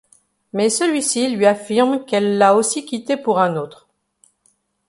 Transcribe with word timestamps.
Mais 0.53 0.71
celui-ci 0.71 1.29
lui 1.29 1.45
affirme 1.45 2.05
qu'elle 2.05 2.39
l'a 2.39 2.55
aussi 2.55 2.85
quitté 2.87 3.17
pour 3.17 3.37
un 3.39 3.55
autre. 3.55 3.87